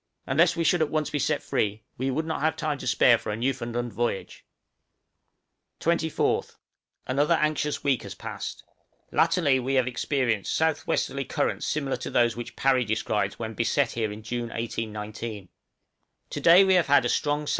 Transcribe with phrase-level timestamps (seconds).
[0.25, 3.19] Unless we should be at once set free, we would not have time to spare
[3.19, 4.43] for a Newfoundland voyage.
[5.79, 6.57] {THE OCEAN SWELL.} {AN ICE TOURNAMENT.} 24th.
[7.05, 8.63] Another anxious week has passed.
[9.11, 13.91] Latterly we have experienced south westerly currents similar to those which Parry describes when beset
[13.91, 15.49] here in June, 1819.
[16.31, 17.49] To day we have had a strong S.E.